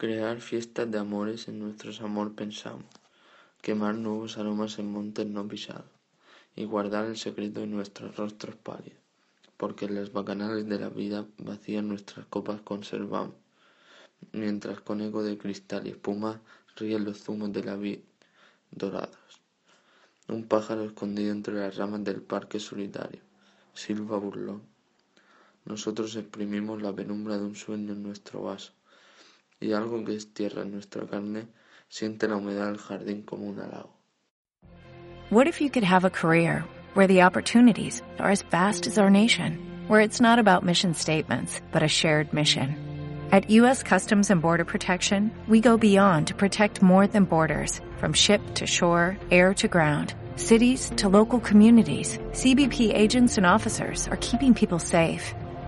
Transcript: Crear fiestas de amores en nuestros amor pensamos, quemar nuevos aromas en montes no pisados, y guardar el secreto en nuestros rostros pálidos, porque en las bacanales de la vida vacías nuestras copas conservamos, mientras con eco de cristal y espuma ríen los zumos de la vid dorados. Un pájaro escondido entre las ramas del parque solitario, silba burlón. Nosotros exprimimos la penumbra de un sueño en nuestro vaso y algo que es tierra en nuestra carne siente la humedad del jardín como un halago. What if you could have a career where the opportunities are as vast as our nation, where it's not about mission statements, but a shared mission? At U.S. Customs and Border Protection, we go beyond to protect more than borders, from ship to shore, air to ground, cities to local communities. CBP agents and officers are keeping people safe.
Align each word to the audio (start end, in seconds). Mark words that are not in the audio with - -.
Crear 0.00 0.40
fiestas 0.40 0.88
de 0.88 0.96
amores 0.96 1.48
en 1.48 1.58
nuestros 1.58 2.00
amor 2.02 2.36
pensamos, 2.36 2.84
quemar 3.60 3.96
nuevos 3.96 4.38
aromas 4.38 4.78
en 4.78 4.92
montes 4.92 5.26
no 5.26 5.48
pisados, 5.48 5.90
y 6.54 6.66
guardar 6.66 7.06
el 7.06 7.16
secreto 7.16 7.62
en 7.62 7.72
nuestros 7.72 8.16
rostros 8.16 8.54
pálidos, 8.54 9.00
porque 9.56 9.86
en 9.86 9.96
las 9.96 10.12
bacanales 10.12 10.68
de 10.68 10.78
la 10.78 10.88
vida 10.88 11.26
vacías 11.38 11.82
nuestras 11.82 12.26
copas 12.26 12.60
conservamos, 12.60 13.34
mientras 14.30 14.80
con 14.82 15.00
eco 15.00 15.24
de 15.24 15.36
cristal 15.36 15.88
y 15.88 15.90
espuma 15.90 16.40
ríen 16.76 17.02
los 17.02 17.24
zumos 17.24 17.52
de 17.52 17.64
la 17.64 17.74
vid 17.74 17.98
dorados. 18.70 19.40
Un 20.28 20.44
pájaro 20.44 20.84
escondido 20.84 21.32
entre 21.32 21.54
las 21.54 21.74
ramas 21.74 22.04
del 22.04 22.22
parque 22.22 22.60
solitario, 22.60 23.22
silba 23.74 24.16
burlón. 24.16 24.62
Nosotros 25.64 26.14
exprimimos 26.14 26.80
la 26.82 26.94
penumbra 26.94 27.36
de 27.36 27.46
un 27.46 27.56
sueño 27.56 27.94
en 27.94 28.04
nuestro 28.04 28.42
vaso 28.42 28.77
y 29.60 29.72
algo 29.72 30.04
que 30.04 30.14
es 30.14 30.32
tierra 30.32 30.62
en 30.62 30.72
nuestra 30.72 31.06
carne 31.06 31.46
siente 31.88 32.28
la 32.28 32.36
humedad 32.36 32.66
del 32.66 32.78
jardín 32.78 33.22
como 33.22 33.46
un 33.46 33.60
halago. 33.60 33.94
What 35.30 35.46
if 35.46 35.60
you 35.60 35.70
could 35.70 35.84
have 35.84 36.06
a 36.06 36.10
career 36.10 36.64
where 36.94 37.06
the 37.06 37.22
opportunities 37.22 38.02
are 38.18 38.30
as 38.30 38.42
vast 38.50 38.86
as 38.86 38.98
our 38.98 39.10
nation, 39.10 39.58
where 39.88 40.00
it's 40.00 40.20
not 40.20 40.38
about 40.38 40.64
mission 40.64 40.94
statements, 40.94 41.60
but 41.70 41.82
a 41.82 41.88
shared 41.88 42.32
mission? 42.32 42.76
At 43.30 43.50
U.S. 43.50 43.82
Customs 43.82 44.30
and 44.30 44.40
Border 44.40 44.64
Protection, 44.64 45.30
we 45.46 45.60
go 45.60 45.76
beyond 45.76 46.28
to 46.28 46.34
protect 46.34 46.80
more 46.80 47.06
than 47.06 47.24
borders, 47.24 47.78
from 47.98 48.14
ship 48.14 48.40
to 48.54 48.66
shore, 48.66 49.18
air 49.30 49.52
to 49.54 49.68
ground, 49.68 50.14
cities 50.36 50.90
to 50.96 51.10
local 51.10 51.38
communities. 51.38 52.16
CBP 52.32 52.94
agents 52.94 53.36
and 53.36 53.44
officers 53.44 54.08
are 54.08 54.16
keeping 54.16 54.54
people 54.54 54.78
safe. 54.78 55.34